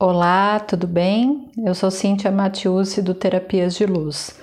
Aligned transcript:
Olá, 0.00 0.60
tudo 0.60 0.86
bem? 0.86 1.50
Eu 1.58 1.74
sou 1.74 1.90
Cíntia 1.90 2.30
Matiusi 2.30 3.02
do 3.02 3.14
Terapias 3.14 3.74
de 3.74 3.84
Luz. 3.84 4.38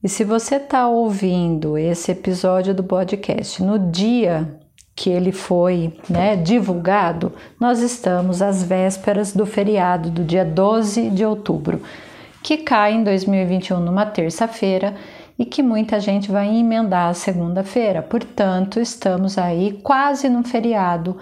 E 0.00 0.08
se 0.08 0.22
você 0.22 0.54
está 0.54 0.86
ouvindo 0.86 1.76
esse 1.76 2.12
episódio 2.12 2.72
do 2.72 2.84
podcast 2.84 3.60
no 3.60 3.76
dia 3.76 4.56
que 4.94 5.10
ele 5.10 5.32
foi 5.32 5.98
né, 6.08 6.36
divulgado, 6.36 7.32
nós 7.58 7.80
estamos 7.80 8.40
às 8.40 8.62
vésperas 8.62 9.32
do 9.32 9.44
feriado 9.44 10.12
do 10.12 10.22
dia 10.22 10.44
12 10.44 11.10
de 11.10 11.24
outubro, 11.24 11.82
que 12.40 12.58
cai 12.58 12.92
em 12.92 13.02
2021 13.02 13.80
numa 13.80 14.06
terça-feira 14.06 14.94
e 15.36 15.44
que 15.44 15.60
muita 15.60 15.98
gente 15.98 16.30
vai 16.30 16.56
emendar 16.56 17.08
a 17.08 17.14
segunda-feira. 17.14 18.00
Portanto, 18.00 18.78
estamos 18.78 19.38
aí 19.38 19.72
quase 19.82 20.28
num 20.28 20.44
feriado 20.44 21.16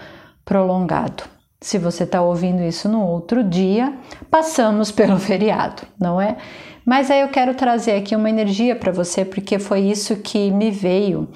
prolongado. 0.45 1.38
Se 1.61 1.77
você 1.77 2.05
está 2.05 2.23
ouvindo 2.23 2.63
isso 2.63 2.89
no 2.89 3.05
outro 3.05 3.43
dia, 3.43 3.93
passamos 4.31 4.91
pelo 4.93 5.19
feriado, 5.19 5.83
não 6.01 6.21
é? 6.21 6.37
Mas 6.85 7.11
aí 7.11 7.21
eu 7.21 7.29
quero 7.29 7.55
trazer 7.55 7.93
aqui 7.93 8.17
uma 8.17 8.31
energia 8.31 8.75
para 8.77 8.93
você, 8.93 9.25
porque 9.25 9.59
foi 9.59 9.81
isso 9.81 10.17
que 10.17 10.51
me 10.51 10.71
veio 10.71 11.29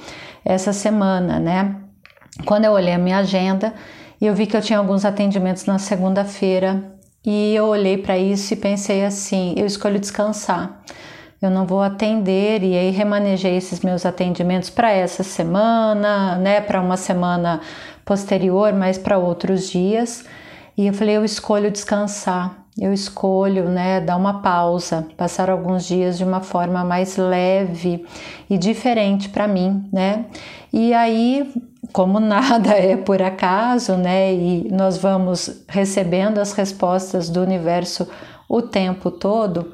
essa 0.45 0.73
semana, 0.73 1.39
né? 1.39 1.77
Quando 2.47 2.65
eu 2.65 2.73
olhei 2.73 2.95
a 2.95 2.99
minha 2.99 3.19
agenda, 3.19 3.75
eu 4.21 4.35
vi 4.35 4.47
que 4.47 4.57
eu 4.57 4.63
tinha 4.63 4.79
alguns 4.79 5.05
atendimentos 5.05 5.67
na 5.67 5.79
segunda-feira 5.79 6.83
e 7.25 7.55
eu 7.55 7.67
olhei 7.67 7.99
para 7.99 8.17
isso 8.17 8.55
e 8.55 8.57
pensei 8.57 9.05
assim: 9.05 9.55
eu 9.57 9.67
escolho 9.67 9.99
descansar. 9.99 10.83
Eu 11.41 11.51
não 11.51 11.67
vou 11.67 11.83
atender 11.83 12.63
e 12.63 12.79
aí 12.79 12.91
remanejei 12.91 13.57
esses 13.57 13.81
meus 13.81 14.07
atendimentos 14.07 14.71
para 14.71 14.93
essa 14.93 15.25
semana, 15.25 16.37
né, 16.37 16.61
para 16.61 16.81
uma 16.81 16.97
semana 16.97 17.61
posterior, 18.05 18.73
mas 18.73 18.99
para 18.99 19.19
outros 19.19 19.69
dias. 19.71 20.25
E 20.77 20.87
eu 20.87 20.95
falei, 20.95 21.17
eu 21.17 21.25
escolho 21.25 21.71
descansar, 21.71 22.65
eu 22.79 22.93
escolho, 22.93 23.69
né, 23.69 24.01
dar 24.01 24.17
uma 24.17 24.41
pausa, 24.41 25.07
passar 25.17 25.51
alguns 25.51 25.85
dias 25.85 26.17
de 26.17 26.25
uma 26.25 26.41
forma 26.41 26.83
mais 26.83 27.17
leve 27.17 28.07
e 28.49 28.57
diferente 28.57 29.29
para 29.29 29.47
mim, 29.47 29.87
né? 29.93 30.25
E 30.73 30.95
aí, 30.95 31.53
como 31.93 32.19
nada 32.21 32.71
é 32.71 32.97
por 32.97 33.21
acaso, 33.21 33.97
né, 33.97 34.33
e 34.33 34.69
nós 34.73 34.97
vamos 34.97 35.63
recebendo 35.69 36.39
as 36.39 36.53
respostas 36.53 37.29
do 37.29 37.43
universo 37.43 38.09
o 38.49 38.63
tempo 38.63 39.11
todo, 39.11 39.73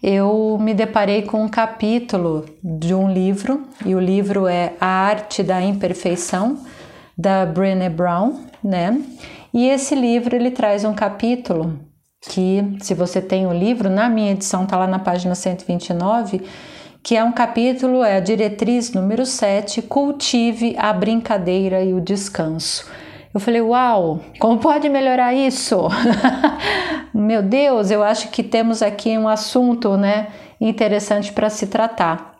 eu 0.00 0.56
me 0.60 0.72
deparei 0.72 1.22
com 1.22 1.42
um 1.42 1.48
capítulo 1.48 2.44
de 2.62 2.94
um 2.94 3.10
livro, 3.10 3.64
e 3.84 3.94
o 3.94 4.00
livro 4.00 4.46
é 4.46 4.74
A 4.80 4.86
Arte 4.86 5.42
da 5.42 5.60
Imperfeição 5.60 6.58
da 7.16 7.46
Brené 7.46 7.88
Brown, 7.88 8.40
né? 8.62 9.00
E 9.52 9.68
esse 9.68 9.94
livro 9.94 10.36
ele 10.36 10.50
traz 10.50 10.84
um 10.84 10.94
capítulo 10.94 11.78
que, 12.20 12.76
se 12.80 12.92
você 12.94 13.20
tem 13.20 13.46
o 13.46 13.52
livro, 13.52 13.88
na 13.88 14.08
minha 14.08 14.32
edição 14.32 14.66
tá 14.66 14.76
lá 14.76 14.86
na 14.86 14.98
página 14.98 15.34
129, 15.34 16.42
que 17.02 17.16
é 17.16 17.22
um 17.22 17.32
capítulo, 17.32 18.02
é 18.02 18.16
a 18.16 18.20
diretriz 18.20 18.92
número 18.92 19.24
7, 19.24 19.82
cultive 19.82 20.74
a 20.76 20.92
brincadeira 20.92 21.82
e 21.82 21.94
o 21.94 22.00
descanso. 22.00 22.86
Eu 23.32 23.38
falei, 23.38 23.60
uau, 23.60 24.20
como 24.38 24.58
pode 24.58 24.88
melhorar 24.88 25.32
isso? 25.32 25.88
Meu 27.14 27.42
Deus, 27.42 27.90
eu 27.90 28.02
acho 28.02 28.28
que 28.28 28.42
temos 28.42 28.82
aqui 28.82 29.16
um 29.16 29.28
assunto, 29.28 29.96
né, 29.96 30.28
interessante 30.60 31.32
para 31.32 31.48
se 31.48 31.66
tratar. 31.66 32.35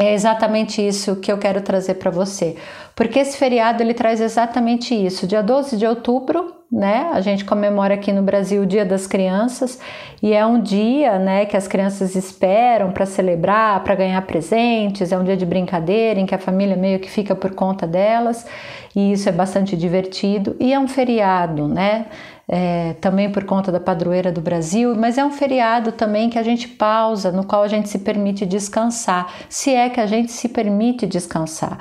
É 0.00 0.14
exatamente 0.14 0.86
isso 0.86 1.16
que 1.16 1.30
eu 1.30 1.38
quero 1.38 1.60
trazer 1.60 1.94
para 1.94 2.08
você, 2.08 2.54
porque 2.94 3.18
esse 3.18 3.36
feriado 3.36 3.82
ele 3.82 3.92
traz 3.92 4.20
exatamente 4.20 4.94
isso. 4.94 5.26
Dia 5.26 5.42
12 5.42 5.76
de 5.76 5.84
outubro, 5.84 6.54
né? 6.70 7.10
A 7.12 7.20
gente 7.20 7.44
comemora 7.44 7.94
aqui 7.94 8.12
no 8.12 8.22
Brasil 8.22 8.62
o 8.62 8.66
Dia 8.66 8.84
das 8.84 9.08
Crianças 9.08 9.80
e 10.22 10.32
é 10.32 10.46
um 10.46 10.60
dia, 10.60 11.18
né, 11.18 11.46
que 11.46 11.56
as 11.56 11.66
crianças 11.66 12.14
esperam 12.14 12.92
para 12.92 13.06
celebrar, 13.06 13.82
para 13.82 13.96
ganhar 13.96 14.22
presentes. 14.22 15.10
É 15.10 15.18
um 15.18 15.24
dia 15.24 15.36
de 15.36 15.44
brincadeira 15.44 16.20
em 16.20 16.26
que 16.26 16.34
a 16.34 16.38
família 16.38 16.76
meio 16.76 17.00
que 17.00 17.10
fica 17.10 17.34
por 17.34 17.52
conta 17.54 17.84
delas 17.84 18.46
e 18.94 19.12
isso 19.12 19.28
é 19.28 19.32
bastante 19.32 19.76
divertido. 19.76 20.54
E 20.60 20.72
é 20.72 20.78
um 20.78 20.86
feriado, 20.86 21.66
né? 21.66 22.06
É, 22.48 22.94
também 22.94 23.30
por 23.30 23.44
conta 23.44 23.70
da 23.70 23.78
padroeira 23.78 24.32
do 24.32 24.40
Brasil, 24.40 24.94
mas 24.96 25.18
é 25.18 25.24
um 25.24 25.30
feriado 25.30 25.92
também 25.92 26.30
que 26.30 26.38
a 26.38 26.42
gente 26.42 26.66
pausa, 26.66 27.30
no 27.30 27.44
qual 27.44 27.62
a 27.62 27.68
gente 27.68 27.88
se 27.90 27.98
permite 27.98 28.46
descansar, 28.46 29.30
se 29.48 29.74
é 29.74 29.90
que 29.90 30.00
a 30.00 30.06
gente 30.06 30.32
se 30.32 30.48
permite 30.48 31.06
descansar. 31.06 31.78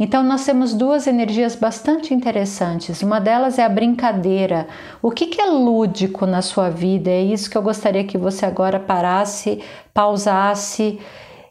Então, 0.00 0.22
nós 0.22 0.44
temos 0.44 0.74
duas 0.74 1.08
energias 1.08 1.56
bastante 1.56 2.14
interessantes. 2.14 3.02
Uma 3.02 3.20
delas 3.20 3.58
é 3.58 3.64
a 3.64 3.68
brincadeira. 3.68 4.68
O 5.02 5.10
que, 5.10 5.26
que 5.26 5.40
é 5.40 5.46
lúdico 5.46 6.24
na 6.24 6.40
sua 6.40 6.70
vida? 6.70 7.10
É 7.10 7.20
isso 7.20 7.50
que 7.50 7.58
eu 7.58 7.62
gostaria 7.62 8.04
que 8.04 8.16
você 8.16 8.46
agora 8.46 8.78
parasse, 8.78 9.60
pausasse 9.92 11.00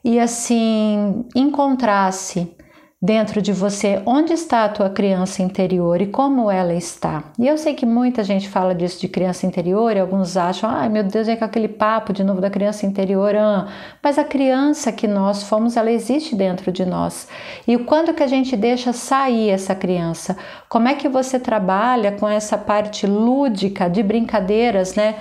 e 0.02 0.18
assim 0.18 1.26
encontrasse 1.36 2.56
dentro 3.00 3.44
de 3.44 3.54
você 3.54 4.02
onde 4.08 4.34
está 4.34 4.66
a 4.66 4.70
tua 4.70 4.90
criança 4.90 5.44
interior 5.44 6.02
e 6.02 6.08
como 6.08 6.50
ela 6.50 6.74
está. 6.74 7.26
E 7.38 7.48
eu 7.48 7.56
sei 7.56 7.76
que 7.76 7.86
muita 7.86 8.24
gente 8.24 8.50
fala 8.50 8.74
disso 8.74 9.00
de 9.00 9.08
criança 9.08 9.46
interior 9.46 9.96
e 9.96 10.00
alguns 10.00 10.36
acham, 10.36 10.68
ai 10.68 10.90
meu 10.90 11.04
Deus, 11.04 11.28
é 11.28 11.36
com 11.36 11.46
aquele 11.46 11.68
papo 11.68 12.12
de 12.12 12.24
novo 12.24 12.42
da 12.42 12.50
criança 12.50 12.88
interior. 12.88 13.36
Ah. 13.36 13.68
Mas 14.02 14.18
a 14.18 14.24
criança 14.24 14.92
que 14.92 15.08
nós 15.08 15.44
fomos, 15.44 15.78
ela 15.78 15.92
existe 15.92 16.36
dentro 16.36 16.72
de 16.72 16.86
nós. 16.86 17.28
E 17.68 17.78
quando 17.78 18.16
que 18.16 18.24
a 18.24 18.28
gente 18.28 18.58
deixa 18.58 18.92
sair 18.92 19.52
essa 19.52 19.76
criança? 19.76 20.36
Como 20.68 20.88
é 20.88 20.96
que 20.96 21.08
você 21.08 21.40
trabalha 21.40 22.14
com 22.14 22.28
essa 22.28 22.58
parte 22.58 23.06
lúdica 23.06 23.88
de 23.88 24.02
brincadeiras, 24.02 24.96
né, 24.96 25.18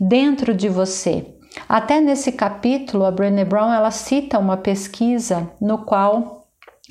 dentro 0.00 0.54
de 0.54 0.70
você? 0.70 1.34
Até 1.68 2.00
nesse 2.00 2.32
capítulo, 2.32 3.04
a 3.04 3.10
Brené 3.10 3.44
Brown 3.44 3.72
ela 3.74 3.90
cita 3.90 4.38
uma 4.38 4.56
pesquisa 4.56 5.50
no 5.60 5.78
qual 5.84 6.39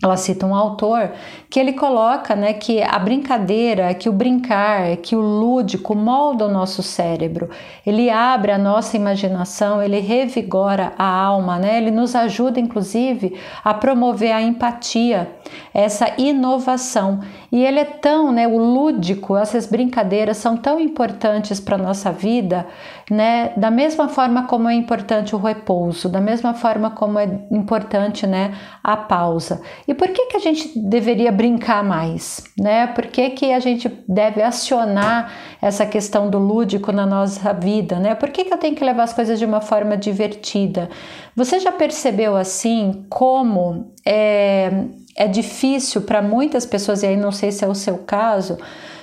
ela 0.02 0.16
cita 0.16 0.46
um 0.46 0.56
autor 0.56 1.12
que 1.50 1.60
ele 1.60 1.74
coloca 1.74 2.36
né, 2.36 2.54
que 2.54 2.82
a 2.82 2.98
brincadeira, 3.00 3.94
que 3.94 4.08
o 4.08 4.14
brincar, 4.14 4.96
que 4.98 5.16
o 5.16 5.20
lúdico 5.20 5.96
molda 5.96 6.46
o 6.46 6.52
nosso 6.52 6.82
cérebro, 6.82 7.50
ele 7.86 8.10
abre 8.10 8.52
a 8.52 8.58
nossa 8.58 8.96
imaginação, 8.96 9.82
ele 9.82 10.00
revigora 10.00 10.94
a 10.98 11.06
alma, 11.06 11.58
né, 11.58 11.78
ele 11.78 11.92
nos 11.92 12.16
ajuda 12.16 12.60
inclusive 12.60 13.38
a 13.64 13.74
promover 13.74 14.32
a 14.32 14.42
empatia, 14.42 15.32
essa 15.74 16.14
inovação. 16.18 17.20
E 17.52 17.64
ele 17.64 17.80
é 17.80 17.86
tão, 17.86 18.32
né, 18.32 18.48
o 18.48 18.58
lúdico, 18.58 19.36
essas 19.36 19.66
brincadeiras 19.66 20.38
são 20.38 20.56
tão 20.56 20.80
importantes 20.80 21.60
para 21.60 21.76
a 21.76 21.80
nossa 21.80 22.12
vida, 22.12 22.68
né, 23.10 23.52
da 23.58 23.72
mesma 23.72 24.08
forma 24.08 24.44
como 24.44 24.70
é 24.70 24.74
importante 24.76 25.36
o 25.36 25.40
repouso, 25.40 26.08
da 26.08 26.22
mesma 26.22 26.54
forma 26.54 26.92
como 26.92 27.18
é 27.18 27.28
importante 27.50 28.28
né, 28.28 28.54
a 28.84 28.96
pausa. 28.96 29.62
E 29.88 29.94
por 29.94 30.10
que, 30.10 30.28
que 30.28 30.38
a 30.38 30.40
gente 30.40 30.78
deveria 30.78 31.32
brincar 31.32 31.84
mais? 31.84 32.44
Né? 32.58 32.88
Por 32.88 33.08
que, 33.08 33.32
que 33.32 33.52
a 33.52 33.60
gente 33.60 33.90
deve 34.08 34.44
acionar 34.44 35.32
essa 35.60 35.86
questão 35.86 36.30
do 36.30 36.38
lúdico 36.38 36.92
na 36.92 37.06
nossa 37.06 37.52
vida? 37.52 37.98
Né? 37.98 38.14
Por 38.14 38.30
que, 38.30 38.46
que 38.46 38.54
eu 38.54 38.58
tenho 38.58 38.76
que 38.76 38.84
levar 38.84 39.04
as 39.04 39.14
coisas 39.14 39.40
de 39.40 39.46
uma 39.46 39.60
forma 39.60 39.98
divertida? 39.98 40.90
Você 41.36 41.60
já 41.60 41.72
percebeu 41.72 42.36
assim 42.36 43.06
como 43.10 43.92
é, 44.06 44.84
é 45.18 45.28
difícil 45.28 46.02
para 46.02 46.22
muitas 46.22 46.66
pessoas, 46.66 47.02
e 47.02 47.08
aí 47.08 47.18
não 47.18 47.32
sei 47.32 47.52
se 47.52 47.64
é 47.66 47.68
o 47.68 47.74
seu 47.74 47.98
caso, 48.00 48.58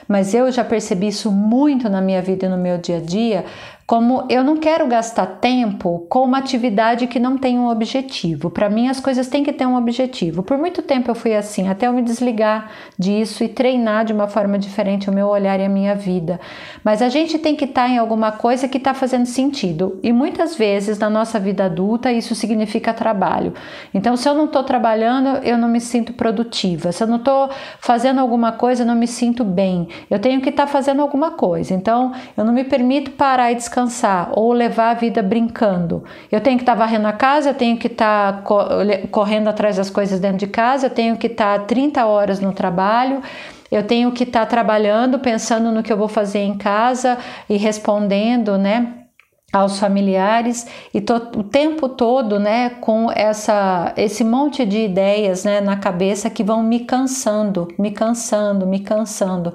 mas 0.09 0.34
eu 0.34 0.50
já 0.50 0.65
percebi 0.65 1.09
isso 1.09 1.31
muito 1.31 1.89
na 1.89 2.00
minha 2.00 2.22
vida 2.22 2.47
e 2.47 2.49
no 2.49 2.59
meu 2.59 2.78
dia 2.78 2.99
a 2.99 3.00
dia, 3.00 3.44
como 3.87 4.27
eu 4.28 4.43
não 4.43 4.56
quero 4.56 4.89
gastar 4.89 5.27
tempo 5.27 6.05
com 6.09 6.25
uma 6.25 6.39
atividade 6.39 7.06
que 7.06 7.21
não 7.21 7.39
tem 7.39 7.56
um 7.56 7.69
objetivo. 7.69 8.50
Para 8.50 8.69
mim, 8.69 8.89
as 8.89 8.99
coisas 8.99 9.28
têm 9.28 9.45
que 9.45 9.53
ter 9.53 9.65
um 9.65 9.77
objetivo. 9.77 10.43
Por 10.43 10.59
muito 10.59 10.83
tempo 10.83 11.09
eu 11.09 11.15
fui 11.15 11.37
assim, 11.37 11.69
até 11.69 11.87
eu 11.87 11.93
me 11.93 12.03
desligar 12.03 12.72
disso 12.99 13.45
e 13.45 13.49
treinar 13.49 14.05
de 14.05 14.12
uma 14.12 14.27
forma 14.27 14.59
diferente 14.59 15.09
o 15.09 15.12
meu 15.12 15.28
olhar 15.28 15.61
e 15.61 15.65
a 15.65 15.69
minha 15.69 15.95
vida. 15.95 16.41
Mas 16.83 17.00
a 17.00 17.09
gente 17.09 17.39
tem 17.39 17.55
que 17.55 17.65
estar 17.65 17.84
tá 17.84 17.89
em 17.89 17.97
alguma 17.97 18.33
coisa 18.33 18.66
que 18.66 18.78
está 18.78 18.93
fazendo 18.93 19.27
sentido. 19.27 20.01
E 20.03 20.13
muitas 20.13 20.57
vezes 20.57 20.98
na 20.98 21.09
nossa 21.09 21.39
vida 21.39 21.66
adulta 21.66 22.10
isso 22.10 22.34
significa 22.34 22.92
trabalho. 22.92 23.54
Então, 23.95 24.16
se 24.16 24.28
eu 24.28 24.34
não 24.34 24.47
estou 24.47 24.65
trabalhando, 24.65 25.45
eu 25.45 25.57
não 25.57 25.69
me 25.69 25.81
sinto 25.81 26.13
produtiva. 26.13 26.91
Se 26.91 27.04
eu 27.04 27.07
não 27.07 27.19
estou 27.19 27.51
fazendo 27.78 28.21
alguma 28.21 28.51
coisa, 28.51 28.83
eu 28.83 28.86
não 28.86 28.97
me 28.97 29.07
sinto 29.07 29.45
bem. 29.45 29.86
Eu 30.10 30.19
tenho 30.19 30.41
que 30.41 30.51
estar 30.51 30.66
tá 30.66 30.72
fazendo 30.72 31.03
alguma 31.03 31.33
coisa. 31.33 31.75
Então, 31.75 32.13
eu 32.37 32.45
não 32.45 32.53
me 32.53 32.65
permito 32.65 33.13
parar 33.13 33.53
e 33.53 33.54
descansar 33.54 34.31
ou 34.33 34.53
levar 34.53 34.91
a 34.91 34.95
vida 34.95 35.22
brincando. 35.22 36.04
Eu 36.31 36.41
tenho 36.41 36.57
que 36.57 36.63
estar 36.63 36.75
tá 36.75 36.78
varrendo 36.78 37.07
a 37.07 37.13
casa, 37.13 37.51
eu 37.51 37.54
tenho 37.54 37.77
que 37.77 37.87
estar 37.87 38.43
tá 38.43 38.43
correndo 39.10 39.48
atrás 39.48 39.77
das 39.77 39.91
coisas 39.91 40.21
dentro 40.21 40.39
de 40.39 40.47
casa, 40.47 40.87
eu 40.87 40.91
tenho 40.91 41.16
que 41.16 41.27
estar 41.27 41.60
tá 41.60 41.65
30 41.65 42.04
horas 42.07 42.41
no 42.41 42.53
trabalho, 42.53 43.22
eu 43.71 43.83
tenho 43.83 44.13
que 44.13 44.25
estar 44.25 44.47
trabalhando, 44.47 45.19
pensando 45.19 45.72
no 45.72 45.83
que 45.83 45.93
eu 45.93 45.97
vou 45.97 46.09
fazer 46.09 46.41
em 46.41 46.57
casa 46.57 47.19
e 47.48 47.57
respondendo, 47.57 48.57
né? 48.59 49.06
Aos 49.53 49.78
familiares 49.78 50.66
e 50.93 51.01
tô, 51.01 51.16
o 51.16 51.43
tempo 51.45 51.89
todo, 51.89 52.39
né, 52.39 52.69
com 52.69 53.10
essa 53.15 53.93
esse 53.97 54.25
monte 54.25 54.66
de 54.66 54.78
ideias, 54.84 55.45
né, 55.45 55.60
na 55.60 55.77
cabeça 55.77 56.28
que 56.28 56.43
vão 56.43 56.63
me 56.65 56.81
cansando, 56.81 57.69
me 57.78 57.93
cansando, 57.93 58.66
me 58.66 58.81
cansando. 58.81 59.54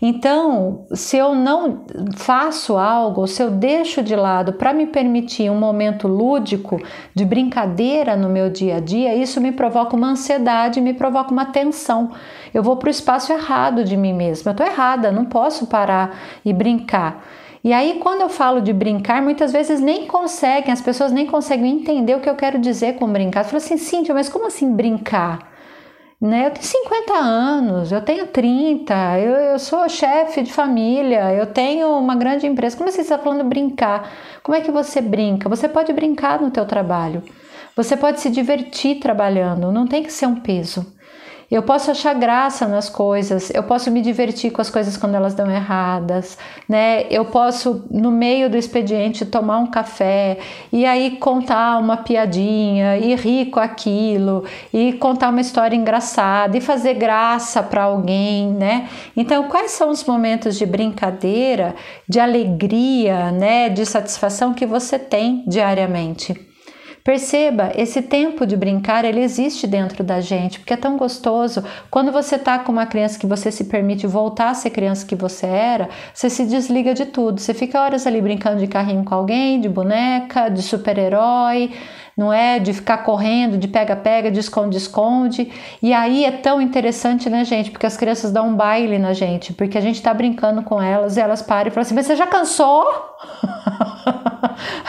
Então, 0.00 0.84
se 0.92 1.16
eu 1.16 1.34
não 1.34 1.84
faço 2.16 2.76
algo, 2.76 3.26
se 3.26 3.42
eu 3.42 3.50
deixo 3.50 4.02
de 4.02 4.14
lado 4.14 4.52
para 4.52 4.74
me 4.74 4.86
permitir 4.86 5.50
um 5.50 5.58
momento 5.58 6.06
lúdico 6.06 6.78
de 7.14 7.24
brincadeira 7.24 8.16
no 8.16 8.28
meu 8.28 8.50
dia 8.50 8.76
a 8.76 8.80
dia, 8.80 9.14
isso 9.14 9.40
me 9.40 9.52
provoca 9.52 9.96
uma 9.96 10.10
ansiedade, 10.10 10.80
me 10.82 10.92
provoca 10.92 11.32
uma 11.32 11.46
tensão. 11.46 12.10
Eu 12.52 12.62
vou 12.62 12.76
para 12.76 12.88
o 12.88 12.90
espaço 12.90 13.32
errado 13.32 13.84
de 13.84 13.96
mim 13.96 14.12
mesma. 14.12 14.50
Eu 14.50 14.52
estou 14.52 14.66
errada, 14.66 15.10
não 15.10 15.24
posso 15.24 15.66
parar 15.66 16.18
e 16.44 16.52
brincar. 16.52 17.24
E 17.62 17.72
aí, 17.74 17.98
quando 18.00 18.22
eu 18.22 18.28
falo 18.30 18.62
de 18.62 18.72
brincar, 18.72 19.20
muitas 19.20 19.52
vezes 19.52 19.80
nem 19.80 20.06
conseguem, 20.06 20.72
as 20.72 20.80
pessoas 20.80 21.12
nem 21.12 21.26
conseguem 21.26 21.76
entender 21.76 22.14
o 22.14 22.20
que 22.20 22.28
eu 22.28 22.34
quero 22.34 22.58
dizer 22.58 22.94
com 22.94 23.06
brincar. 23.06 23.44
Você 23.44 23.50
fala 23.50 23.62
assim, 23.62 23.76
Cíntia, 23.76 24.14
mas 24.14 24.30
como 24.30 24.46
assim 24.46 24.74
brincar? 24.74 25.50
Né? 26.18 26.46
Eu 26.46 26.50
tenho 26.50 26.66
50 26.66 27.14
anos, 27.14 27.92
eu 27.92 28.00
tenho 28.02 28.26
30, 28.26 29.18
eu, 29.18 29.32
eu 29.52 29.58
sou 29.58 29.88
chefe 29.88 30.42
de 30.42 30.52
família, 30.52 31.32
eu 31.34 31.46
tenho 31.46 31.88
uma 31.98 32.14
grande 32.14 32.46
empresa. 32.46 32.76
Como 32.76 32.88
assim 32.88 32.96
você 32.96 33.02
está 33.02 33.18
falando 33.18 33.44
brincar? 33.44 34.10
Como 34.42 34.56
é 34.56 34.60
que 34.60 34.70
você 34.70 35.00
brinca? 35.00 35.48
Você 35.48 35.68
pode 35.68 35.92
brincar 35.92 36.40
no 36.40 36.50
teu 36.50 36.66
trabalho. 36.66 37.22
Você 37.76 37.96
pode 37.96 38.20
se 38.20 38.30
divertir 38.30 39.00
trabalhando, 39.00 39.70
não 39.72 39.86
tem 39.86 40.02
que 40.02 40.12
ser 40.12 40.26
um 40.26 40.36
peso. 40.36 40.86
Eu 41.50 41.64
posso 41.64 41.90
achar 41.90 42.14
graça 42.14 42.68
nas 42.68 42.88
coisas, 42.88 43.50
eu 43.50 43.64
posso 43.64 43.90
me 43.90 44.00
divertir 44.00 44.52
com 44.52 44.60
as 44.60 44.70
coisas 44.70 44.96
quando 44.96 45.16
elas 45.16 45.34
dão 45.34 45.50
erradas, 45.50 46.38
né? 46.68 47.06
Eu 47.10 47.24
posso, 47.24 47.84
no 47.90 48.12
meio 48.12 48.48
do 48.48 48.56
expediente, 48.56 49.26
tomar 49.26 49.58
um 49.58 49.66
café 49.66 50.38
e 50.72 50.86
aí 50.86 51.16
contar 51.16 51.78
uma 51.78 51.96
piadinha 51.96 52.98
e 52.98 53.16
rir 53.16 53.46
com 53.46 53.58
aquilo 53.58 54.44
e 54.72 54.92
contar 54.92 55.30
uma 55.30 55.40
história 55.40 55.74
engraçada 55.74 56.56
e 56.56 56.60
fazer 56.60 56.94
graça 56.94 57.60
para 57.64 57.82
alguém, 57.82 58.52
né? 58.52 58.88
Então, 59.16 59.48
quais 59.48 59.72
são 59.72 59.90
os 59.90 60.04
momentos 60.04 60.56
de 60.56 60.64
brincadeira, 60.64 61.74
de 62.08 62.20
alegria, 62.20 63.32
né? 63.32 63.68
De 63.68 63.84
satisfação 63.84 64.54
que 64.54 64.64
você 64.64 65.00
tem 65.00 65.42
diariamente? 65.48 66.49
Perceba, 67.02 67.72
esse 67.76 68.02
tempo 68.02 68.44
de 68.44 68.56
brincar, 68.56 69.04
ele 69.06 69.20
existe 69.20 69.66
dentro 69.66 70.04
da 70.04 70.20
gente, 70.20 70.60
porque 70.60 70.74
é 70.74 70.76
tão 70.76 70.98
gostoso. 70.98 71.64
Quando 71.90 72.12
você 72.12 72.38
tá 72.38 72.58
com 72.58 72.70
uma 72.70 72.84
criança 72.84 73.18
que 73.18 73.26
você 73.26 73.50
se 73.50 73.64
permite 73.64 74.06
voltar 74.06 74.50
a 74.50 74.54
ser 74.54 74.70
criança 74.70 75.06
que 75.06 75.16
você 75.16 75.46
era, 75.46 75.88
você 76.12 76.28
se 76.28 76.44
desliga 76.44 76.92
de 76.92 77.06
tudo. 77.06 77.40
Você 77.40 77.54
fica 77.54 77.80
horas 77.80 78.06
ali 78.06 78.20
brincando 78.20 78.58
de 78.60 78.66
carrinho 78.66 79.02
com 79.02 79.14
alguém, 79.14 79.60
de 79.60 79.68
boneca, 79.68 80.50
de 80.50 80.62
super-herói, 80.62 81.72
não 82.14 82.30
é? 82.30 82.58
De 82.58 82.74
ficar 82.74 82.98
correndo, 82.98 83.56
de 83.56 83.66
pega-pega, 83.66 84.30
de 84.30 84.40
esconde-esconde. 84.40 85.50
E 85.82 85.94
aí 85.94 86.26
é 86.26 86.30
tão 86.30 86.60
interessante, 86.60 87.30
né, 87.30 87.46
gente? 87.46 87.70
Porque 87.70 87.86
as 87.86 87.96
crianças 87.96 88.30
dão 88.30 88.48
um 88.48 88.54
baile 88.54 88.98
na 88.98 89.14
gente, 89.14 89.54
porque 89.54 89.78
a 89.78 89.80
gente 89.80 90.02
tá 90.02 90.12
brincando 90.12 90.62
com 90.62 90.82
elas 90.82 91.16
e 91.16 91.20
elas 91.20 91.40
param 91.40 91.68
e 91.68 91.70
falam 91.70 91.82
assim: 91.82 91.94
Mas 91.94 92.04
você 92.04 92.14
já 92.14 92.26
cansou? 92.26 92.84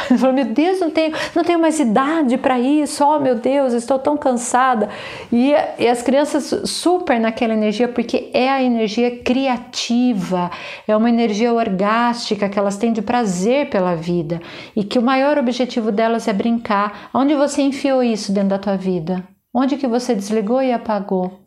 Eu 0.10 0.18
falo, 0.18 0.34
meu 0.34 0.46
Deus, 0.46 0.80
não 0.80 0.90
tenho, 0.90 1.14
não 1.36 1.44
tenho 1.44 1.60
mais 1.60 1.80
idade 1.80 2.38
para 2.38 2.60
isso, 2.60 3.04
oh 3.06 3.20
meu 3.20 3.36
Deus, 3.36 3.74
estou 3.74 3.98
tão 4.00 4.18
cansada. 4.18 4.90
E, 5.32 5.54
e 5.80 5.88
as 5.88 6.02
crianças 6.02 6.70
super 6.70 7.20
naquela 7.20 7.54
energia, 7.54 7.88
porque 7.88 8.30
é 8.34 8.50
a 8.50 8.62
energia 8.62 9.20
criativa, 9.20 10.52
é 10.88 10.96
uma 10.96 11.10
energia 11.10 11.54
orgástica 11.54 12.50
que 12.50 12.60
elas 12.60 12.78
têm 12.78 12.92
de 12.92 13.02
prazer 13.02 13.70
pela 13.70 13.96
vida 13.96 14.42
e 14.76 14.84
que 14.84 15.00
o 15.00 15.02
maior 15.02 15.38
objetivo 15.38 15.92
delas 15.92 16.28
é 16.28 16.34
brincar. 16.34 17.10
Onde 17.14 17.36
você 17.36 17.62
enfiou 17.62 18.04
isso 18.04 18.32
dentro 18.32 18.50
da 18.50 18.60
tua 18.60 18.76
vida? 18.76 19.24
Onde 19.54 19.78
que 19.78 19.88
você 19.88 20.16
desligou 20.16 20.62
e 20.62 20.72
apagou? 20.72 21.40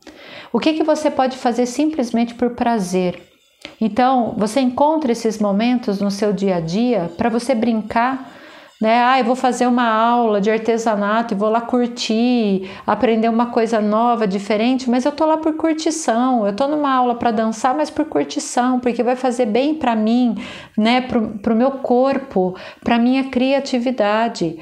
O 0.53 0.61
que 0.61 0.75
que 0.75 0.85
você 0.85 1.11
pode 1.11 1.37
fazer 1.37 1.67
simplesmente 1.67 2.35
por 2.35 2.51
prazer? 2.51 3.34
Então, 3.81 4.35
você 4.37 4.61
encontra 4.61 5.13
esses 5.13 5.39
momentos 5.39 6.01
no 6.01 6.11
seu 6.11 6.33
dia 6.33 6.57
a 6.57 6.61
dia 6.61 7.11
para 7.17 7.29
você 7.29 7.55
brincar, 7.55 8.33
né? 8.81 9.03
Ah, 9.03 9.19
eu 9.19 9.25
vou 9.25 9.37
fazer 9.37 9.67
uma 9.67 9.89
aula 9.89 10.41
de 10.41 10.51
artesanato 10.51 11.33
e 11.33 11.37
vou 11.37 11.49
lá 11.49 11.61
curtir, 11.61 12.71
aprender 12.87 13.29
uma 13.29 13.47
coisa 13.47 13.81
nova, 13.81 14.27
diferente, 14.27 14.91
mas 14.91 15.05
eu 15.05 15.13
tô 15.13 15.25
lá 15.25 15.37
por 15.37 15.55
curtição. 15.55 16.47
Eu 16.47 16.55
tô 16.55 16.67
numa 16.67 16.93
aula 16.93 17.15
para 17.15 17.31
dançar, 17.31 17.75
mas 17.75 17.89
por 17.89 18.05
curtição, 18.05 18.81
porque 18.81 19.03
vai 19.03 19.17
fazer 19.17 19.47
bem 19.47 19.75
para 19.75 19.95
mim, 19.95 20.35
né? 20.77 21.01
Para 21.01 21.53
o 21.53 21.57
meu 21.57 21.71
corpo, 21.73 22.55
para 22.83 22.99
minha 22.99 23.25
criatividade. 23.25 24.59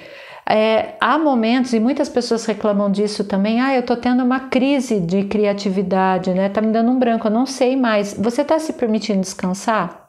É, 0.49 0.97
há 1.00 1.19
momentos, 1.19 1.73
e 1.73 1.81
muitas 1.81 2.09
pessoas 2.09 2.44
reclamam 2.44 2.91
disso 2.91 3.25
também, 3.25 3.61
ah, 3.61 3.75
eu 3.75 3.83
tô 3.85 3.97
tendo 3.97 4.25
uma 4.25 4.41
crise 4.41 5.00
de 5.00 5.25
criatividade, 5.25 6.35
né? 6.35 6.49
Tá 6.49 6.61
me 6.61 6.73
dando 6.73 6.91
um 6.91 6.99
branco, 6.99 7.27
eu 7.27 7.31
não 7.31 7.47
sei 7.47 7.77
mais. 7.77 8.15
Você 8.15 8.44
tá 8.44 8.59
se 8.59 8.73
permitindo 8.73 9.21
descansar? 9.21 10.06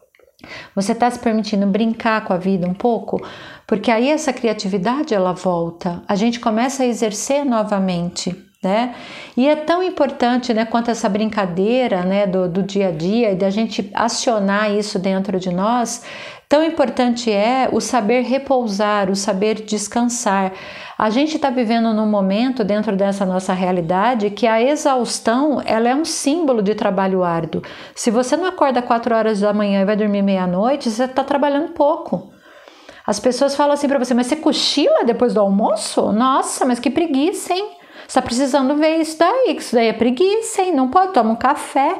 Você 0.76 0.94
tá 0.94 1.10
se 1.10 1.20
permitindo 1.20 1.66
brincar 1.68 2.26
com 2.26 2.34
a 2.34 2.38
vida 2.38 2.68
um 2.68 2.74
pouco? 2.74 3.22
Porque 3.66 3.90
aí 3.90 4.10
essa 4.10 4.34
criatividade 4.34 5.14
ela 5.14 5.34
volta, 5.34 6.04
a 6.08 6.16
gente 6.16 6.40
começa 6.40 6.84
a 6.84 6.88
exercer 6.88 7.46
novamente. 7.46 8.36
Né? 8.64 8.96
E 9.36 9.46
é 9.46 9.58
tão 9.58 9.84
importante, 9.84 10.54
né, 10.54 10.64
quanto 10.64 10.90
essa 10.90 11.10
brincadeira, 11.10 12.04
né, 12.04 12.26
do, 12.26 12.48
do 12.48 12.64
dia 12.64 12.88
a 12.88 12.92
dia 12.92 13.32
e 13.32 13.36
da 13.36 13.50
gente 13.50 13.92
acionar 13.94 14.72
isso 14.72 14.98
dentro 14.98 15.38
de 15.38 15.50
nós, 15.50 16.02
Tão 16.54 16.64
importante 16.64 17.32
é 17.32 17.68
o 17.72 17.82
saber 17.82 18.22
repousar, 18.22 19.10
o 19.10 19.16
saber 19.16 19.56
descansar. 19.56 20.54
A 20.96 21.10
gente 21.10 21.36
está 21.36 21.50
vivendo 21.50 21.92
num 21.96 22.06
momento 22.06 22.64
dentro 22.64 22.96
dessa 22.96 23.26
nossa 23.26 23.54
realidade 23.54 24.30
que 24.30 24.46
a 24.46 24.62
exaustão 24.62 25.64
ela 25.66 25.90
é 25.90 25.96
um 25.96 26.06
símbolo 26.06 26.62
de 26.62 26.76
trabalho 26.76 27.24
árduo. 27.24 27.64
Se 27.96 28.12
você 28.12 28.38
não 28.38 28.46
acorda 28.46 28.84
4 28.84 29.16
horas 29.16 29.40
da 29.40 29.52
manhã 29.52 29.82
e 29.82 29.86
vai 29.86 29.96
dormir 29.96 30.22
meia-noite, 30.22 30.92
você 30.92 31.06
está 31.06 31.24
trabalhando 31.24 31.72
pouco. 31.72 32.32
As 33.04 33.20
pessoas 33.20 33.56
falam 33.56 33.74
assim 33.74 33.88
para 33.88 33.98
você, 33.98 34.14
mas 34.14 34.28
você 34.28 34.36
cochila 34.36 35.04
depois 35.04 35.34
do 35.34 35.40
almoço? 35.40 36.12
Nossa, 36.12 36.66
mas 36.66 36.80
que 36.80 36.92
preguiça, 36.92 37.52
hein? 37.52 37.68
Você 38.08 38.20
está 38.20 38.22
precisando 38.22 38.76
ver 38.76 38.98
isso 38.98 39.18
daí, 39.18 39.56
que 39.56 39.62
isso 39.62 39.76
daí 39.76 39.88
é 39.88 39.94
preguiça, 39.94 40.62
hein? 40.62 40.74
Não 40.74 40.90
pode, 40.90 41.14
toma 41.14 41.32
um 41.32 41.36
café, 41.36 42.00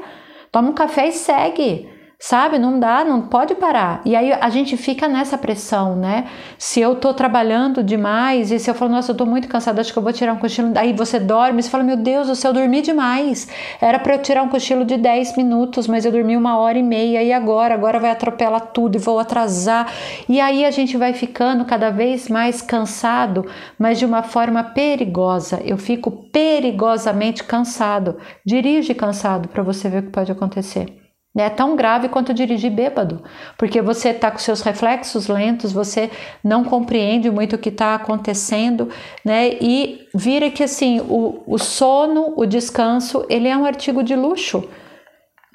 toma 0.52 0.70
um 0.70 0.74
café 0.74 1.08
e 1.08 1.12
segue. 1.12 1.90
Sabe? 2.26 2.58
Não 2.58 2.80
dá, 2.80 3.04
não 3.04 3.24
pode 3.24 3.54
parar. 3.54 4.02
E 4.06 4.16
aí 4.16 4.32
a 4.32 4.50
gente 4.50 4.78
fica 4.78 5.10
nessa 5.10 5.38
pressão, 5.38 5.94
né? 5.94 6.28
Se 6.58 6.80
eu 6.80 6.96
tô 6.96 7.14
trabalhando 7.14 7.84
demais 7.84 8.50
e 8.50 8.58
se 8.60 8.72
eu 8.72 8.74
falo, 8.74 8.92
nossa, 8.92 9.12
eu 9.12 9.16
tô 9.18 9.26
muito 9.26 9.50
cansada, 9.50 9.82
acho 9.82 9.92
que 9.92 10.00
eu 10.00 10.04
vou 10.04 10.14
tirar 10.14 10.32
um 10.32 10.38
cochilo. 10.38 10.72
Aí 10.78 10.94
você 10.94 11.20
dorme, 11.20 11.62
você 11.62 11.70
fala, 11.70 11.84
meu 11.84 11.98
Deus, 11.98 12.30
o 12.30 12.36
céu, 12.36 12.52
eu 12.52 12.54
dormi 12.62 12.82
demais. 12.82 13.50
Era 13.82 14.00
para 14.00 14.16
eu 14.16 14.22
tirar 14.22 14.42
um 14.42 14.48
cochilo 14.48 14.86
de 14.86 14.96
10 14.96 15.36
minutos, 15.36 15.86
mas 15.86 16.06
eu 16.06 16.14
dormi 16.14 16.38
uma 16.38 16.58
hora 16.58 16.78
e 16.78 16.82
meia. 16.82 17.22
E 17.22 17.34
agora? 17.34 17.74
Agora 17.74 18.00
vai 18.00 18.12
atropelar 18.12 18.68
tudo 18.68 18.96
e 18.96 19.00
vou 19.00 19.20
atrasar. 19.20 19.92
E 20.30 20.40
aí 20.40 20.64
a 20.64 20.72
gente 20.72 20.96
vai 20.96 21.12
ficando 21.12 21.66
cada 21.66 21.90
vez 21.90 22.30
mais 22.30 22.62
cansado, 22.62 23.46
mas 23.78 24.00
de 24.00 24.06
uma 24.06 24.24
forma 24.24 24.64
perigosa. 24.64 25.60
Eu 25.62 25.78
fico 25.78 26.10
perigosamente 26.10 27.44
cansado. 27.44 28.16
Dirige 28.46 28.94
cansado 28.94 29.50
para 29.50 29.62
você 29.62 29.90
ver 29.90 30.00
o 30.00 30.04
que 30.04 30.10
pode 30.10 30.32
acontecer. 30.32 31.03
É 31.36 31.50
tão 31.50 31.76
grave 31.76 32.10
quanto 32.10 32.32
dirigir 32.32 32.70
bêbado, 32.72 33.24
porque 33.58 33.82
você 33.82 34.10
está 34.10 34.30
com 34.30 34.38
seus 34.38 34.62
reflexos 34.62 35.28
lentos, 35.28 35.72
você 35.72 36.12
não 36.44 36.64
compreende 36.64 37.32
muito 37.32 37.56
o 37.56 37.58
que 37.58 37.70
está 37.70 37.96
acontecendo, 37.96 38.90
né? 39.26 39.50
E 39.60 40.08
vira 40.14 40.52
que 40.52 40.64
assim 40.64 41.00
o, 41.02 41.42
o 41.48 41.58
sono, 41.58 42.36
o 42.38 42.46
descanso, 42.46 43.26
ele 43.30 43.48
é 43.48 43.58
um 43.58 43.66
artigo 43.66 44.04
de 44.04 44.16
luxo, 44.16 44.64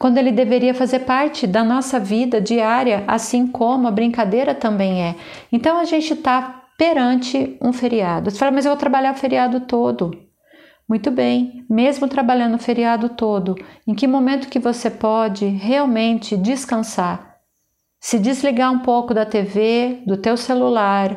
quando 0.00 0.18
ele 0.18 0.32
deveria 0.32 0.75
fazer 0.75 1.00
parte 1.00 1.47
da 1.47 1.62
nossa 1.62 2.00
vida 2.00 2.40
diária, 2.40 3.04
assim 3.06 3.47
como 3.47 3.87
a 3.87 3.92
brincadeira 3.92 4.56
também 4.56 5.02
é. 5.02 5.14
Então 5.52 5.78
a 5.78 5.85
gente 5.85 6.12
está 6.12 6.64
perante 6.76 7.56
um 7.61 7.73
feriado. 7.73 8.30
Você 8.30 8.38
fala, 8.38 8.52
mas 8.52 8.64
eu 8.64 8.73
vou 8.73 8.78
trabalhar 8.78 9.12
o 9.12 9.16
feriado 9.16 9.61
todo. 9.61 10.27
Muito 10.88 11.11
bem, 11.11 11.66
mesmo 11.68 12.09
trabalhando 12.09 12.54
o 12.54 12.59
feriado 12.59 13.11
todo, 13.11 13.54
em 13.87 13.95
que 13.95 14.07
momento 14.07 14.49
que 14.49 14.59
você 14.59 14.90
pode 14.90 15.45
realmente 15.45 16.35
descansar? 16.35 17.37
Se 18.00 18.18
desligar 18.18 18.73
um 18.73 18.78
pouco 18.78 19.12
da 19.12 19.26
TV, 19.26 20.02
do 20.07 20.16
teu 20.16 20.35
celular, 20.35 21.14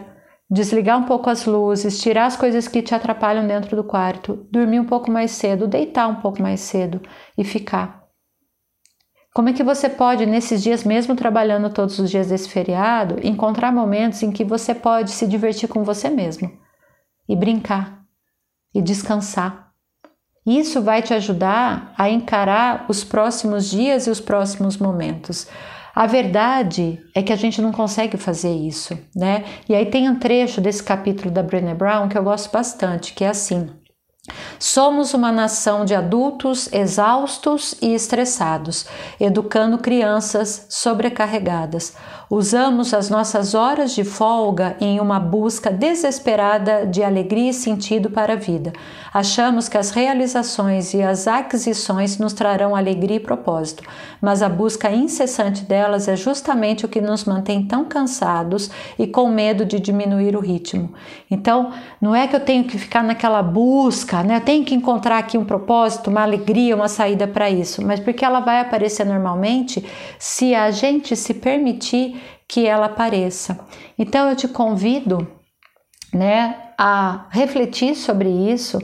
desligar 0.50 1.00
um 1.00 1.04
pouco 1.04 1.30
as 1.30 1.46
luzes, 1.46 2.02
tirar 2.02 2.26
as 2.26 2.36
coisas 2.36 2.68
que 2.68 2.82
te 2.82 2.94
atrapalham 2.94 3.48
dentro 3.48 3.78
do 3.78 3.84
quarto, 3.84 4.46
dormir 4.52 4.82
um 4.82 4.86
pouco 4.86 5.10
mais 5.10 5.32
cedo, 5.32 5.68
deitar 5.68 6.08
um 6.10 6.16
pouco 6.16 6.42
mais 6.42 6.60
cedo 6.60 7.02
e 7.38 7.46
ficar. 7.46 8.02
Como 9.34 9.48
é 9.48 9.54
que 9.54 9.64
você 9.64 9.88
pode, 9.88 10.26
nesses 10.26 10.62
dias, 10.62 10.84
mesmo 10.84 11.16
trabalhando 11.16 11.74
todos 11.74 11.98
os 11.98 12.12
dias 12.12 12.28
desse 12.28 12.50
feriado, 12.50 13.26
encontrar 13.26 13.72
momentos 13.72 14.22
em 14.22 14.34
que 14.34 14.44
você 14.44 14.76
pode 14.76 15.12
se 15.12 15.26
divertir 15.26 15.70
com 15.70 15.86
você 15.86 16.10
mesmo 16.10 16.52
e 17.30 17.38
brincar? 17.38 18.01
E 18.74 18.82
descansar. 18.82 19.72
Isso 20.46 20.82
vai 20.82 21.02
te 21.02 21.14
ajudar 21.14 21.94
a 21.98 22.10
encarar 22.10 22.86
os 22.90 23.04
próximos 23.04 23.70
dias 23.70 24.08
e 24.08 24.10
os 24.10 24.20
próximos 24.20 24.78
momentos. 24.78 25.48
A 25.94 26.08
verdade 26.08 27.00
é 27.14 27.22
que 27.22 27.34
a 27.34 27.36
gente 27.36 27.62
não 27.62 27.72
consegue 27.72 28.18
fazer 28.18 28.54
isso, 28.54 28.98
né? 29.16 29.44
E 29.68 29.76
aí 29.76 29.86
tem 29.86 30.10
um 30.10 30.18
trecho 30.18 30.62
desse 30.62 30.82
capítulo 30.82 31.30
da 31.30 31.44
Brené 31.44 31.76
Brown 31.76 32.08
que 32.08 32.18
eu 32.18 32.24
gosto 32.24 32.52
bastante, 32.52 33.14
que 33.14 33.26
é 33.26 33.30
assim: 33.30 33.70
Somos 34.58 35.14
uma 35.14 35.32
nação 35.32 35.84
de 35.84 35.94
adultos 35.94 36.72
exaustos 36.72 37.76
e 37.82 37.94
estressados, 37.94 38.86
educando 39.20 39.78
crianças 39.78 40.68
sobrecarregadas. 40.70 41.96
Usamos 42.34 42.94
as 42.94 43.10
nossas 43.10 43.54
horas 43.54 43.94
de 43.94 44.06
folga 44.06 44.78
em 44.80 45.02
uma 45.02 45.20
busca 45.20 45.70
desesperada 45.70 46.86
de 46.86 47.04
alegria 47.04 47.50
e 47.50 47.54
sentido 47.54 48.10
para 48.10 48.32
a 48.32 48.38
vida. 48.38 48.72
Achamos 49.14 49.68
que 49.68 49.78
as 49.78 49.92
realizações 49.92 50.94
e 50.94 51.02
as 51.02 51.28
aquisições 51.28 52.18
nos 52.18 52.32
trarão 52.32 52.74
alegria 52.74 53.18
e 53.18 53.20
propósito, 53.20 53.84
mas 54.22 54.42
a 54.42 54.48
busca 54.48 54.90
incessante 54.90 55.66
delas 55.66 56.08
é 56.08 56.16
justamente 56.16 56.86
o 56.86 56.88
que 56.88 57.02
nos 57.02 57.26
mantém 57.26 57.66
tão 57.66 57.84
cansados 57.84 58.72
e 58.98 59.06
com 59.06 59.28
medo 59.28 59.66
de 59.66 59.78
diminuir 59.78 60.34
o 60.34 60.40
ritmo. 60.40 60.94
Então, 61.30 61.74
não 62.00 62.16
é 62.16 62.30
que 62.30 62.36
eu 62.38 62.40
tenho 62.40 62.64
que 62.64 62.78
ficar 62.78 63.04
naquela 63.04 63.44
busca, 63.44 64.24
né? 64.24 64.38
Eu 64.38 64.42
tenho 64.42 64.64
que 64.64 64.74
encontrar 64.74 65.18
aqui 65.18 65.38
um 65.38 65.44
propósito, 65.44 66.10
uma 66.10 66.22
alegria, 66.22 66.78
uma 66.78 66.88
saída 66.88 67.28
para 67.28 67.50
isso, 67.50 67.86
mas 67.86 68.00
porque 68.00 68.24
ela 68.24 68.40
vai 68.40 68.62
aparecer 68.62 69.06
normalmente 69.06 69.86
se 70.18 70.56
a 70.56 70.72
gente 70.72 71.14
se 71.18 71.34
permitir 71.34 72.21
que 72.52 72.68
ela 72.68 72.88
apareça. 72.88 73.66
Então 73.98 74.30
eu 74.30 74.36
te 74.36 74.46
convido, 74.46 75.26
né, 76.14 76.74
a 76.78 77.28
refletir 77.30 77.96
sobre 77.96 78.30
isso, 78.30 78.78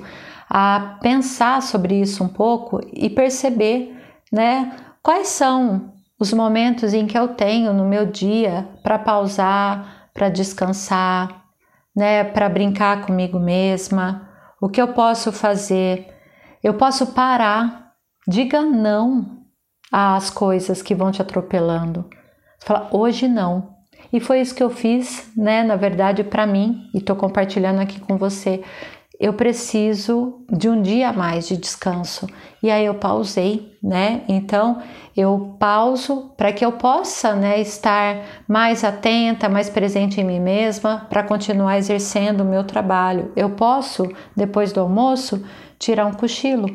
a 0.50 0.98
pensar 1.02 1.62
sobre 1.62 2.00
isso 2.00 2.24
um 2.24 2.30
pouco 2.30 2.80
e 2.94 3.10
perceber, 3.10 3.94
né, 4.32 4.74
quais 5.04 5.28
são 5.28 5.94
os 6.18 6.32
momentos 6.32 6.94
em 6.94 7.06
que 7.06 7.18
eu 7.18 7.28
tenho 7.28 7.74
no 7.74 7.84
meu 7.84 8.06
dia 8.06 8.70
para 8.82 8.98
pausar, 8.98 10.10
para 10.14 10.30
descansar, 10.30 11.44
né, 11.94 12.24
para 12.24 12.48
brincar 12.48 13.06
comigo 13.06 13.38
mesma, 13.38 14.30
o 14.62 14.70
que 14.70 14.82
eu 14.82 14.94
posso 14.94 15.30
fazer? 15.34 16.08
Eu 16.64 16.76
posso 16.76 17.08
parar, 17.08 17.92
diga 18.26 18.62
não 18.62 19.42
às 19.92 20.30
coisas 20.30 20.82
que 20.82 20.96
vão 20.96 21.12
te 21.12 21.22
atropelando. 21.22 22.10
Fala, 22.60 22.90
hoje 22.92 23.28
não. 23.28 23.76
E 24.12 24.20
foi 24.20 24.42
isso 24.42 24.56
que 24.56 24.64
eu 24.64 24.70
fiz, 24.70 25.32
né? 25.36 25.64
Na 25.64 25.76
verdade, 25.76 26.24
para 26.24 26.48
mim, 26.48 26.90
e 26.94 26.98
estou 26.98 27.16
compartilhando 27.16 27.80
aqui 27.80 28.00
com 28.00 28.18
você. 28.18 28.64
Eu 29.20 29.34
preciso 29.34 30.46
de 30.50 30.70
um 30.70 30.80
dia 30.80 31.10
a 31.10 31.14
mais 31.14 31.48
de 31.48 31.58
descanso. 31.58 32.28
E 32.62 32.70
aí 32.70 32.86
eu 32.86 32.96
pausei, 32.96 33.72
né? 33.82 34.22
Então 34.28 34.82
eu 35.16 35.56
pauso 35.60 36.36
para 36.38 36.54
que 36.54 36.64
eu 36.64 36.74
possa, 36.74 37.34
né, 37.34 37.60
estar 37.60 38.44
mais 38.48 38.84
atenta, 38.84 39.50
mais 39.50 39.70
presente 39.70 40.22
em 40.22 40.24
mim 40.24 40.40
mesma, 40.40 41.08
para 41.10 41.24
continuar 41.24 41.80
exercendo 41.80 42.42
o 42.42 42.46
meu 42.46 42.64
trabalho. 42.64 43.32
Eu 43.36 43.50
posso, 43.50 44.08
depois 44.36 44.72
do 44.72 44.82
almoço, 44.82 45.44
tirar 45.80 46.06
um 46.06 46.14
cochilo. 46.14 46.70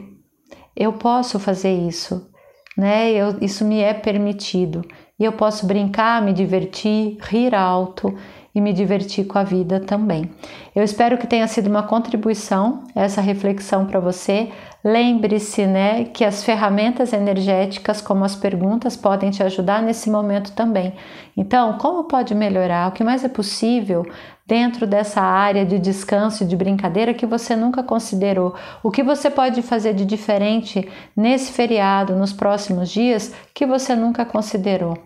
Eu 0.74 0.94
posso 0.94 1.38
fazer 1.38 1.72
isso, 1.72 2.28
né? 2.76 3.12
Eu, 3.12 3.36
isso 3.40 3.64
me 3.64 3.78
é 3.78 3.94
permitido 3.94 4.82
e 5.18 5.24
eu 5.24 5.32
posso 5.32 5.66
brincar, 5.66 6.22
me 6.22 6.32
divertir, 6.32 7.18
rir 7.20 7.54
alto 7.54 8.14
e 8.54 8.60
me 8.60 8.72
divertir 8.72 9.26
com 9.26 9.38
a 9.38 9.44
vida 9.44 9.80
também. 9.80 10.30
Eu 10.74 10.82
espero 10.82 11.16
que 11.16 11.26
tenha 11.26 11.46
sido 11.46 11.68
uma 11.68 11.82
contribuição 11.82 12.84
essa 12.94 13.20
reflexão 13.20 13.86
para 13.86 14.00
você. 14.00 14.50
Lembre-se, 14.84 15.64
né, 15.64 16.04
que 16.06 16.24
as 16.24 16.42
ferramentas 16.42 17.12
energéticas, 17.12 18.00
como 18.00 18.24
as 18.24 18.34
perguntas, 18.34 18.96
podem 18.96 19.30
te 19.30 19.40
ajudar 19.40 19.80
nesse 19.80 20.10
momento 20.10 20.50
também. 20.52 20.94
Então, 21.36 21.78
como 21.78 22.04
pode 22.04 22.34
melhorar? 22.34 22.88
O 22.88 22.92
que 22.92 23.04
mais 23.04 23.22
é 23.22 23.28
possível 23.28 24.04
dentro 24.44 24.84
dessa 24.84 25.20
área 25.20 25.64
de 25.64 25.78
descanso 25.78 26.42
e 26.42 26.46
de 26.48 26.56
brincadeira 26.56 27.14
que 27.14 27.24
você 27.24 27.54
nunca 27.54 27.80
considerou? 27.84 28.56
O 28.82 28.90
que 28.90 29.04
você 29.04 29.30
pode 29.30 29.62
fazer 29.62 29.94
de 29.94 30.04
diferente 30.04 30.90
nesse 31.16 31.52
feriado, 31.52 32.16
nos 32.16 32.32
próximos 32.32 32.90
dias, 32.90 33.32
que 33.54 33.64
você 33.64 33.94
nunca 33.94 34.24
considerou? 34.24 34.98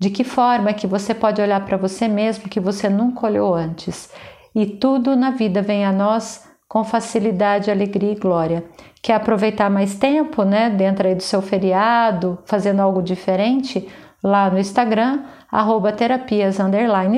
De 0.00 0.10
que 0.10 0.24
forma 0.24 0.74
que 0.74 0.86
você 0.86 1.14
pode 1.14 1.40
olhar 1.40 1.64
para 1.64 1.76
você 1.76 2.08
mesmo 2.08 2.48
que 2.48 2.58
você 2.58 2.88
nunca 2.88 3.26
olhou 3.26 3.54
antes? 3.54 4.10
E 4.52 4.66
tudo 4.66 5.14
na 5.14 5.30
vida 5.30 5.62
vem 5.62 5.84
a 5.84 5.92
nós 5.92 6.44
com 6.68 6.82
facilidade, 6.82 7.70
alegria 7.70 8.12
e 8.12 8.16
glória. 8.16 8.64
Quer 9.06 9.14
aproveitar 9.14 9.70
mais 9.70 9.94
tempo, 9.94 10.42
né, 10.42 10.68
dentro 10.68 11.06
aí 11.06 11.14
do 11.14 11.22
seu 11.22 11.40
feriado, 11.40 12.40
fazendo 12.44 12.80
algo 12.80 13.00
diferente? 13.00 13.88
Lá 14.20 14.50
no 14.50 14.58
Instagram, 14.58 15.22
arroba 15.48 15.92
terapias 15.92 16.58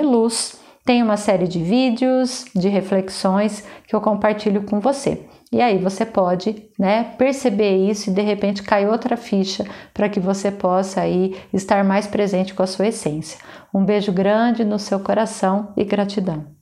luz, 0.02 0.60
tem 0.84 1.02
uma 1.02 1.16
série 1.16 1.48
de 1.48 1.62
vídeos, 1.62 2.44
de 2.54 2.68
reflexões 2.68 3.64
que 3.86 3.96
eu 3.96 4.02
compartilho 4.02 4.64
com 4.64 4.80
você. 4.80 5.26
E 5.50 5.62
aí 5.62 5.78
você 5.78 6.04
pode, 6.04 6.68
né, 6.78 7.04
perceber 7.16 7.88
isso 7.88 8.10
e 8.10 8.12
de 8.12 8.20
repente 8.20 8.62
cai 8.62 8.86
outra 8.86 9.16
ficha 9.16 9.64
para 9.94 10.10
que 10.10 10.20
você 10.20 10.52
possa 10.52 11.00
aí 11.00 11.40
estar 11.54 11.82
mais 11.84 12.06
presente 12.06 12.52
com 12.52 12.62
a 12.62 12.66
sua 12.66 12.88
essência. 12.88 13.40
Um 13.72 13.82
beijo 13.82 14.12
grande 14.12 14.62
no 14.62 14.78
seu 14.78 15.00
coração 15.00 15.72
e 15.74 15.84
gratidão. 15.84 16.57